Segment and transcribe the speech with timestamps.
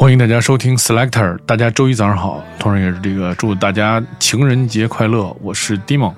[0.00, 5.36] 欢迎大家收听 Selector，大家周一早上好，同时也是这个祝大家情人节快乐。
[5.42, 6.14] 我是 Dimon。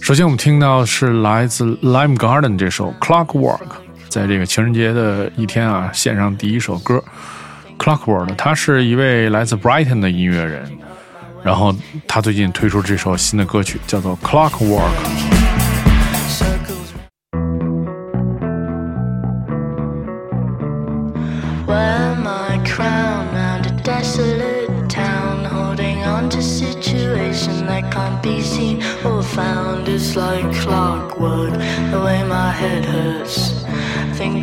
[0.00, 3.60] 首先我们听到是来自 Lime Garden 这首 Clockwork，
[4.08, 7.04] 在这个情人节的一天啊，献上第一首歌
[7.78, 8.34] Clockwork。
[8.36, 10.66] 他是一位来自 Brighton 的音乐人，
[11.42, 11.76] 然后
[12.08, 15.39] 他最近推出这首新的歌曲，叫做 Clockwork。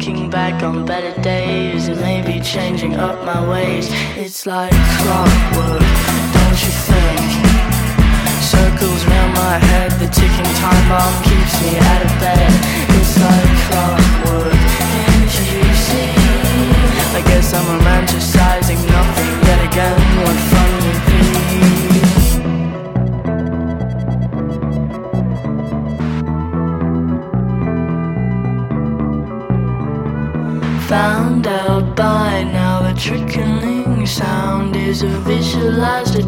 [0.07, 3.89] Thinking back on better days, and maybe changing up my ways.
[4.15, 4.71] It's like
[5.03, 5.83] clockwork,
[6.31, 7.19] don't you think?
[8.39, 12.51] Circles round my head, the ticking time bomb keeps me out of bed.
[12.95, 14.06] It's like clockwork,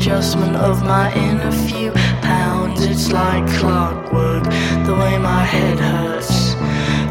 [0.09, 1.91] adjustment of my inner few
[2.23, 2.83] pounds.
[2.83, 4.43] It's like clockwork,
[4.87, 6.55] the way my head hurts.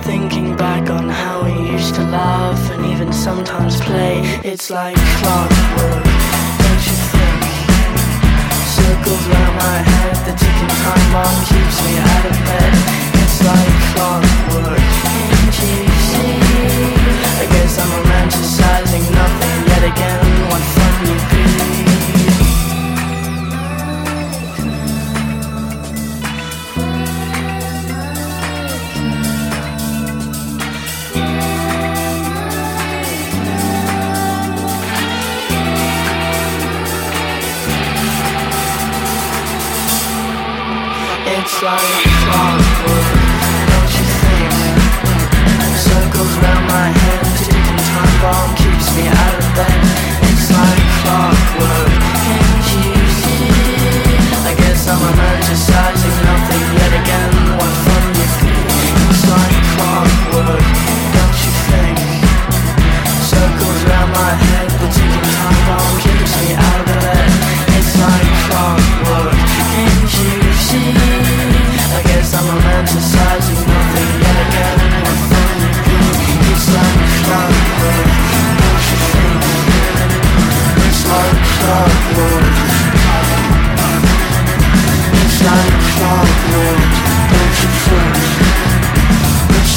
[0.05, 4.19] Thinking back on how we used to laugh and even sometimes play.
[4.43, 6.05] It's like clockwork,
[6.63, 7.43] don't you think?
[8.77, 12.73] Circles around my head, the ticking time bomb keeps me out of bed.
[13.23, 16.35] It's like clockwork, can't you see?
[17.43, 20.25] I guess I'm romanticizing nothing yet again.
[20.51, 21.58] What fun you'd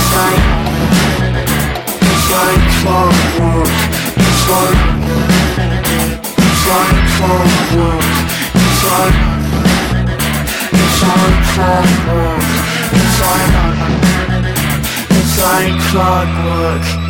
[15.91, 17.06] Clockwork.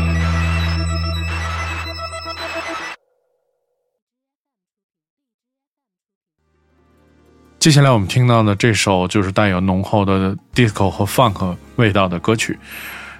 [7.67, 12.57] 接下来我们听到的这首就是带有浓厚的 disco 和 funk 味道的歌曲，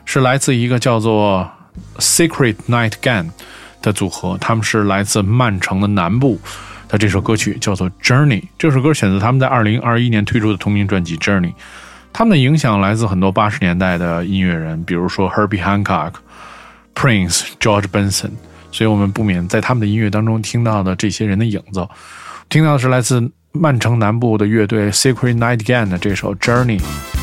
[0.06, 1.46] 是来自一个叫做
[1.98, 3.30] Secret Night Gang
[3.82, 6.40] 的组合，他们是来自曼城的南部
[6.88, 8.42] 的这首歌曲叫做 Journey。
[8.58, 11.52] 这首歌选择他们在2021年推出的同名专辑 Journey。
[12.14, 16.14] 他们的影响来自很多80年代的音乐人，比如说 Herbie Hancock、
[16.96, 18.32] Prince、George Benson，
[18.72, 21.86] 所以我们不免在他们的音乐当中听到的这些人的影子。
[22.48, 27.17] 听到的是来自曼城南部的乐队 Secret Night Gang 的这首 Journey。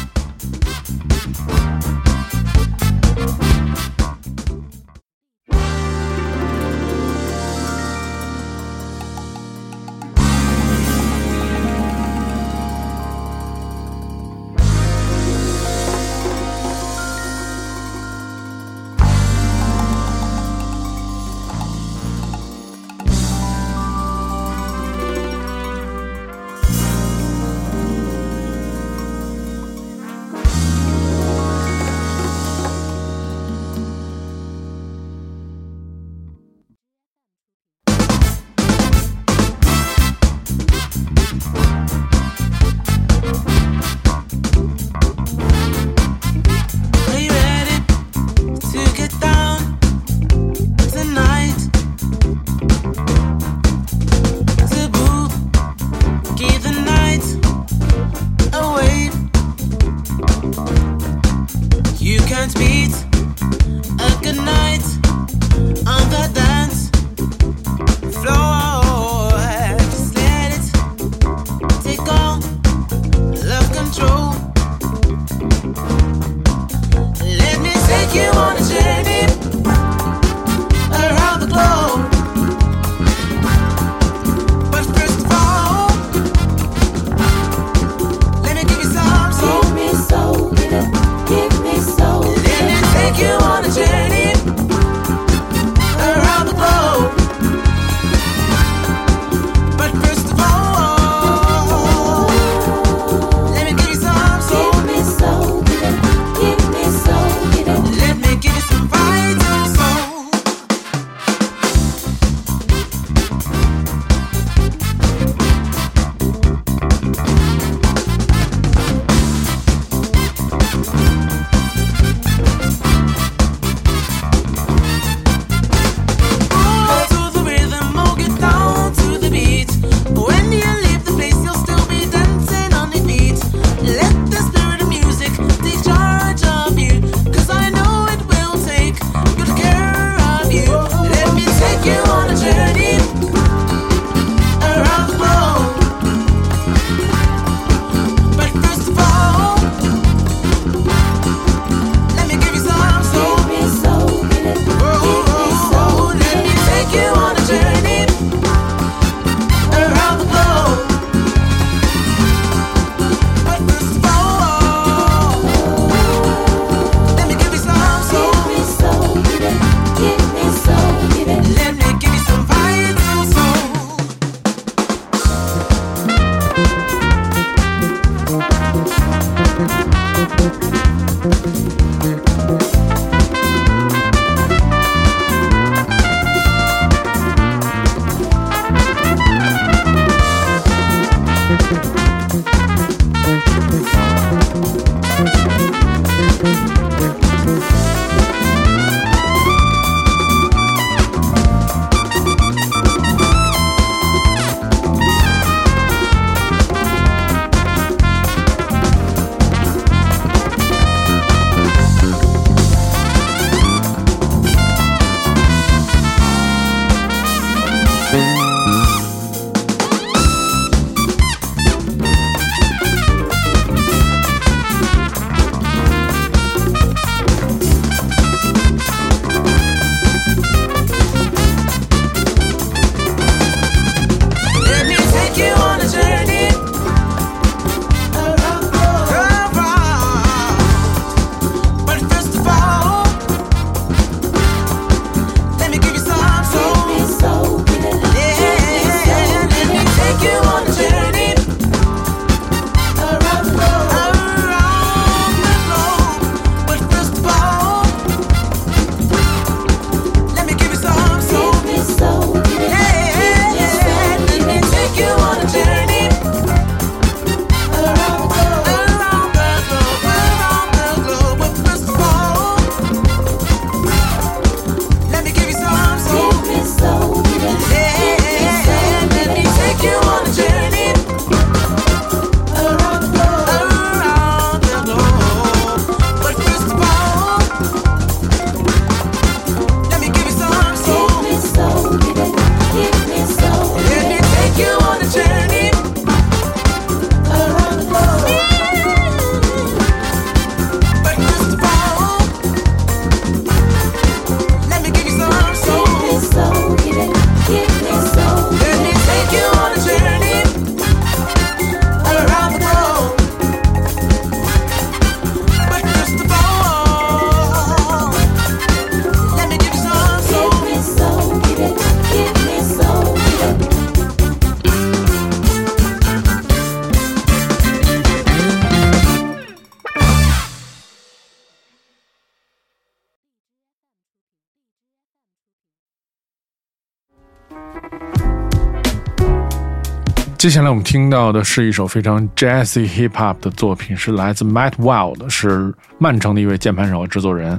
[340.45, 347.59] 接下来我们听到的是一首非常 jazzy hip hop 的作品，是来自 Matt Wild，是曼城的一位键盘手和制作人。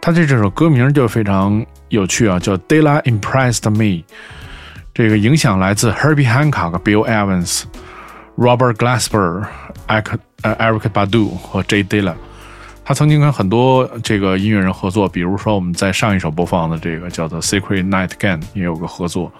[0.00, 4.02] 他这这首歌名就非常有趣啊，叫 Della Impressed Me。
[4.92, 7.62] 这个影响来自 Herbie Hancock、Bill Evans、
[8.36, 9.46] Robert Glasper、
[9.86, 12.14] Eric Eric Badu 和 Jay Della。
[12.84, 19.32] 他曾经跟很多这个音乐人合作，比如说我们在上一首播放的这个叫做《Secret Night Game》也有个合作，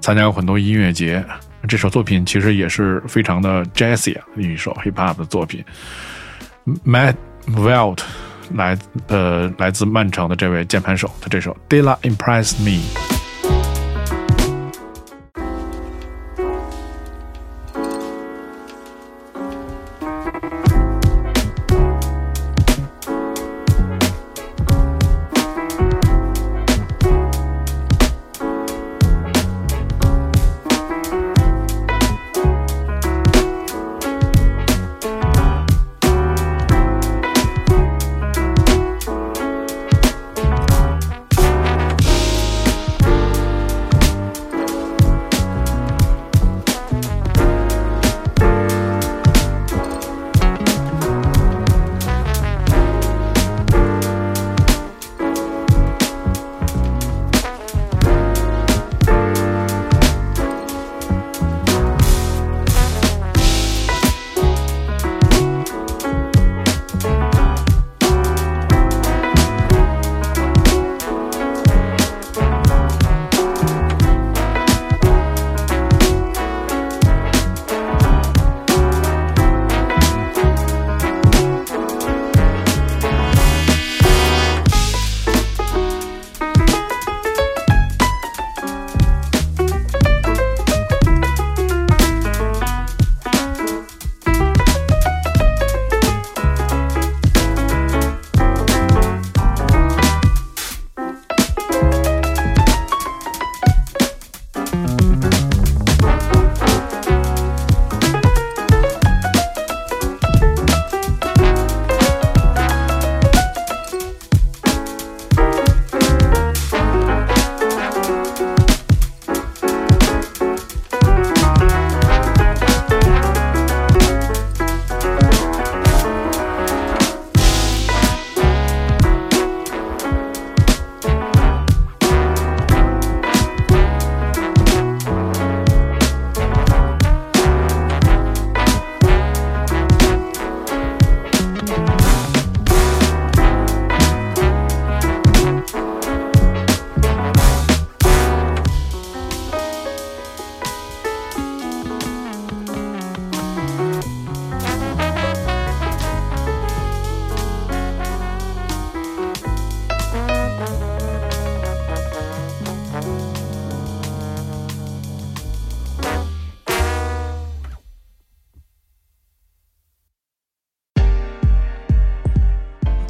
[0.00, 1.24] 参加过很多音乐节。
[1.68, 5.64] 这首作品其实也是非常的 jazzy 啊，一首 hip hop 的作品。
[6.84, 7.14] Matt
[7.48, 7.98] Welt
[8.54, 8.76] 来
[9.08, 12.80] 呃来自曼城的这位键盘手他这首《Dilla Impress Me》。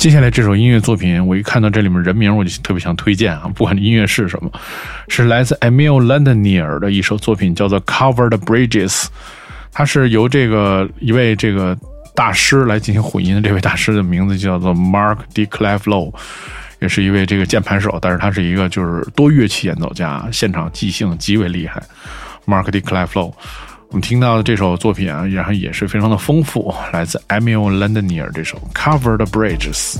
[0.02, 4.50] 接下来这首音乐作品，我一看到这里面人名，我就特别想推荐啊，不管音乐是什么，
[5.06, 8.88] 是来自 Emil Lendonier 的一首作品，叫做《Covered Bridges》，
[9.70, 11.78] 它是由这个一位这个
[12.16, 15.46] 大师来进行混音的，这位大师的名字叫做 Mark D.
[15.46, 16.12] Cleflow，
[16.80, 21.80] 也是一位这个键盘手，但是他是一个就是多乐器演奏家，现场即兴极为厉害
[22.44, 22.80] ，Mark D.
[22.80, 23.32] Cleflow。
[23.92, 29.96] 我们听到的这首作品啊，然后也是非常的丰富，来自 Emil Lendonier 这首《Covered Bridges》。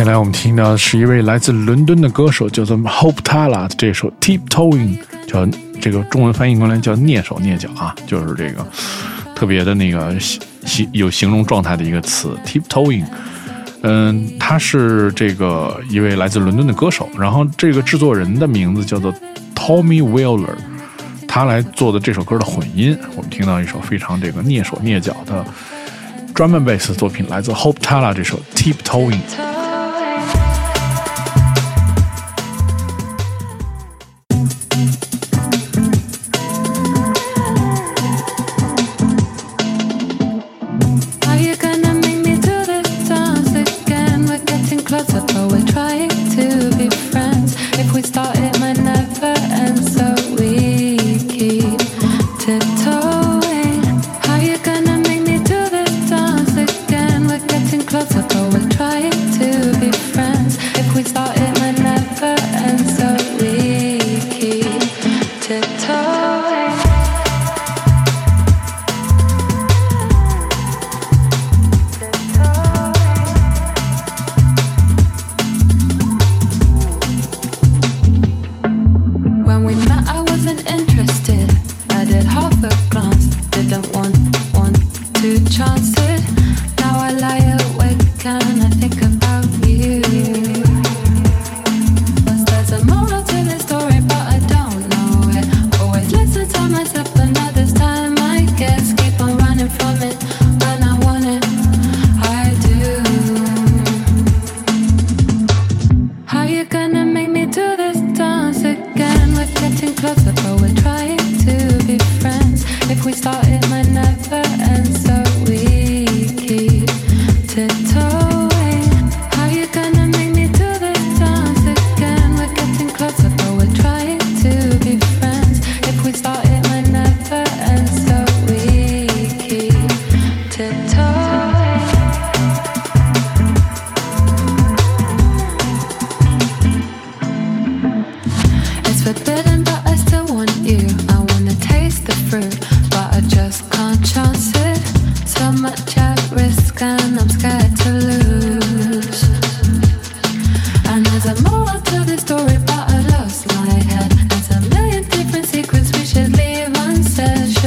[0.00, 5.46] 接下来我们听到的是一位来自伦敦的歌手，叫做 Hope Tala 的这首 Tiptoeing，叫
[5.78, 8.66] 这个中文翻译过来叫蹑手蹑脚啊，就是这个
[9.34, 13.04] 特别的那个形形有形容状态的一个词 Tiptoeing。
[13.82, 19.12] 嗯，他是这个一位来自伦敦的歌手，然后这个制作人的名字叫做
[19.54, 20.54] Tommy Wheeler，
[21.28, 25.44] 他来做的这首歌的混音，我们听到一首非常这个蹑手蹑脚的
[26.32, 29.20] DRAMA bass 作品，来自 Hope Tala 这首 Tiptoeing。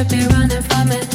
[0.04, 1.13] Should be running from it,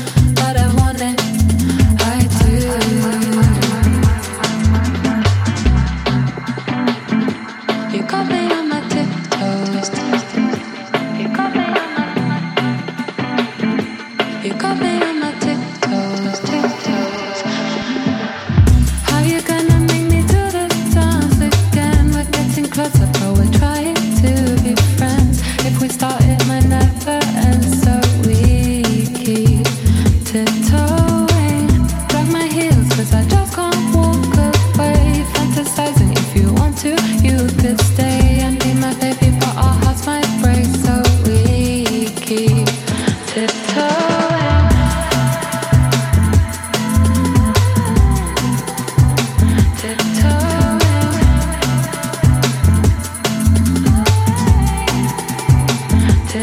[56.28, 56.36] 接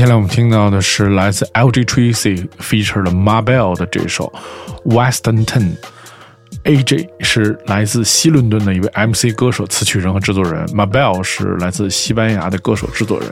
[0.00, 4.32] 下来我们听到的是来自 LG Tracy feature 的 marbel 的这首
[4.86, 5.76] Western Ten。
[6.64, 13.28] AJ 是来自西伦敦的一位 MC 歌手、词曲人和制作人 marbel 是来自西班牙的歌手、制作人，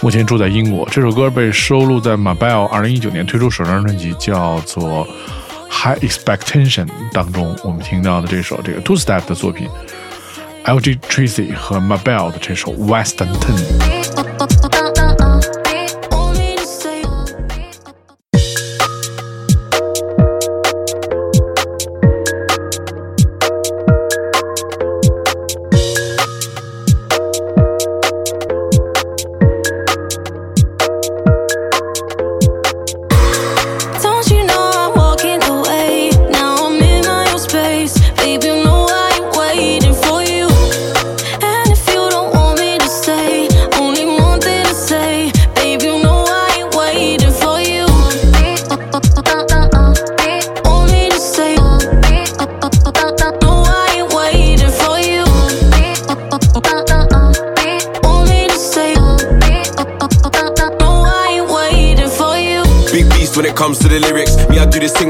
[0.00, 0.88] 目前住在英国。
[0.92, 5.04] 这首歌被收录在 Mabel 2019年推出首张专辑叫做
[5.75, 7.55] 《High Expectation》当中。
[7.63, 9.67] 我们听到的这首这个 Two Step 的作品，
[10.65, 13.31] LG Tracy 和 Mabel 的这首 Western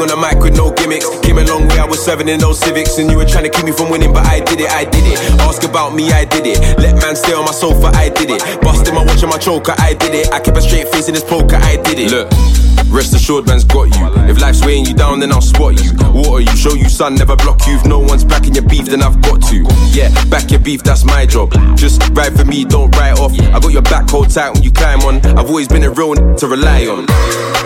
[0.01, 1.07] On the mic with no gimmicks.
[1.21, 3.51] Came a long way, I was serving in those civics, and you were trying to
[3.51, 5.19] keep me from winning, but I did it, I did it.
[5.41, 6.59] Ask about me, I did it.
[6.79, 8.43] Let man stay on my sofa, I did it.
[8.63, 10.33] Busting my watch and my choker, I did it.
[10.33, 12.11] I kept a straight face in this poker, I did it.
[12.11, 12.31] Look.
[12.93, 14.07] Rest assured, man's got you.
[14.31, 15.93] If life's weighing you down, then I'll spot you.
[16.13, 17.77] Water you, show you sun, never block you.
[17.77, 19.65] If no one's backing your beef, then I've got to.
[19.91, 21.53] Yeah, back your beef, that's my job.
[21.77, 23.33] Just ride for me, don't write off.
[23.33, 25.17] I got your back hold tight when you climb on.
[25.37, 27.66] I've always been a real n- to rely on.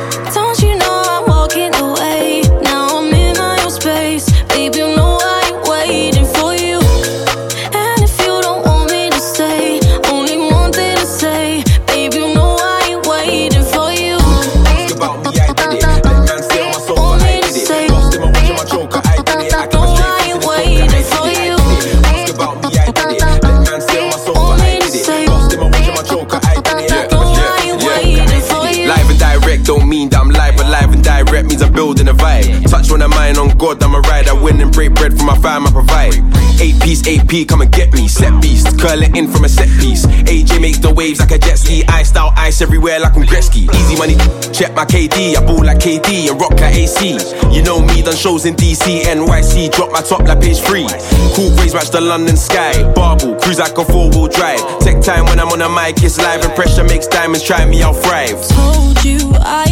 [33.61, 34.27] God, I'm a ride.
[34.27, 36.15] I win and break bread from my fam, I provide.
[36.63, 38.09] Eight piece, AP, come and get me.
[38.09, 40.07] Set beast, curl it in from a set piece.
[40.07, 41.85] AJ makes the waves like a jet ski.
[41.89, 43.69] Iced out ice everywhere like I'm Gretzky.
[43.69, 44.17] Easy money,
[44.51, 45.37] check my KD.
[45.37, 47.21] I ball like KD and rock like AC.
[47.53, 49.71] You know me, done shows in DC, NYC.
[49.73, 50.89] Drop my top like page three.
[51.37, 52.73] Cool grays match the London sky.
[52.95, 54.61] Barbell, cruise like a four wheel drive.
[54.81, 57.45] Take time when I'm on a mic, it's live and pressure makes diamonds.
[57.45, 58.41] Try me, I'll thrive.
[58.49, 59.70] Told you I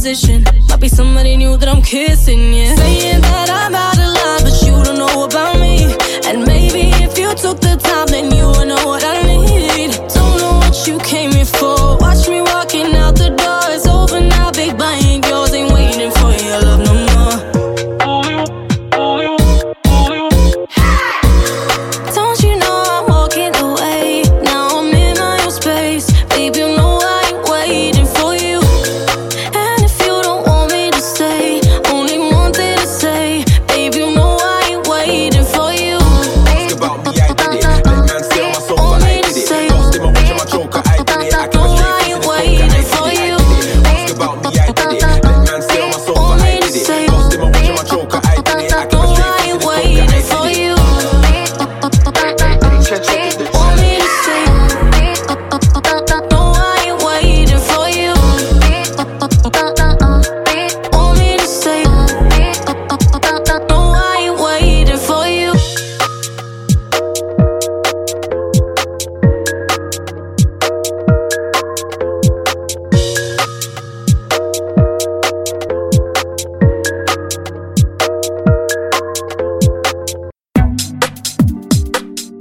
[0.00, 0.42] position.
[0.70, 2.69] Might be somebody new that I'm kissing, yeah.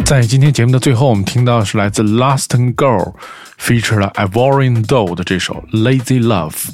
[0.10, 3.13] 在今天节目的最后，我们听到是来自 Laston Girl
[3.60, 6.72] feature 了 Ivorian Doe 的这首 Lazy Love。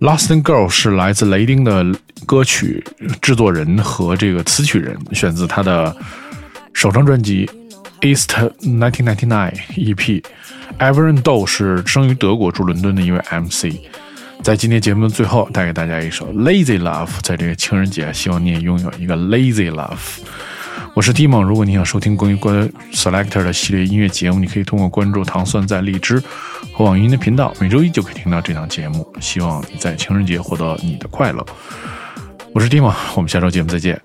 [0.00, 1.86] Lastin Girl 是来自雷丁的
[2.26, 2.84] 歌曲
[3.22, 5.96] 制作人和这个词曲人，选自他的
[6.72, 7.48] 首张专辑
[8.00, 10.24] East 1999 EP。
[10.80, 13.66] Ivorian Doe 是生于德国驻伦敦的一位 MC。
[14.42, 17.10] 在今天节目的最后，带给大家一首 Lazy Love。
[17.22, 20.18] 在这个情人节，希望你也拥有一个 Lazy Love。
[20.94, 26.22] 我是蒂莫如果你想收听关于关 Selector 的系列音乐节目，你可以通过关注糖蒜在荔枝
[26.72, 29.04] 和网易云的频道，每周一就可以听到这档节目。
[29.20, 31.44] 希望你在情人节获得你的快乐。
[32.52, 34.00] 我是蒂莫我们下周节目再见。